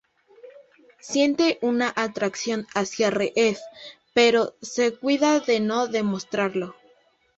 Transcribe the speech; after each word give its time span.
Siente 0.99 1.59
una 1.61 1.93
atracción 1.95 2.65
hacia 2.73 3.11
Reef, 3.11 3.59
pero 4.15 4.55
se 4.59 4.97
cuida 4.97 5.39
de 5.41 5.59
no 5.59 5.85
demostrarlo. 5.87 6.73